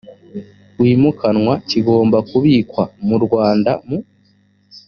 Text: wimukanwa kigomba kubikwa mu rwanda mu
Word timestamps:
wimukanwa 0.81 1.53
kigomba 1.69 2.17
kubikwa 2.29 2.83
mu 3.07 3.17
rwanda 3.23 3.71
mu 3.87 3.97